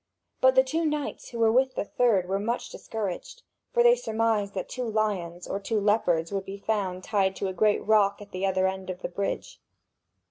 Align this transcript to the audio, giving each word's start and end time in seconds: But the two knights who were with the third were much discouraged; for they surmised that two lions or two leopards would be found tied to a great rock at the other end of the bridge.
But 0.39 0.55
the 0.55 0.63
two 0.63 0.83
knights 0.83 1.29
who 1.29 1.37
were 1.37 1.51
with 1.51 1.75
the 1.75 1.85
third 1.85 2.27
were 2.27 2.39
much 2.39 2.69
discouraged; 2.69 3.43
for 3.71 3.83
they 3.83 3.93
surmised 3.95 4.55
that 4.55 4.67
two 4.67 4.89
lions 4.89 5.45
or 5.47 5.59
two 5.59 5.79
leopards 5.79 6.31
would 6.31 6.45
be 6.45 6.57
found 6.57 7.03
tied 7.03 7.35
to 7.35 7.47
a 7.47 7.53
great 7.53 7.85
rock 7.85 8.19
at 8.19 8.31
the 8.31 8.43
other 8.43 8.65
end 8.65 8.89
of 8.89 9.03
the 9.03 9.09
bridge. 9.09 9.59